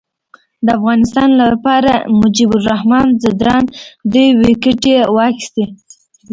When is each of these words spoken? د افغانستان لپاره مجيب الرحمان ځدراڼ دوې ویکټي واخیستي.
د 0.65 0.67
افغانستان 0.79 1.29
لپاره 1.43 1.93
مجيب 2.21 2.51
الرحمان 2.59 3.07
ځدراڼ 3.21 3.63
دوې 4.13 4.27
ویکټي 4.41 4.95
واخیستي. 5.15 5.65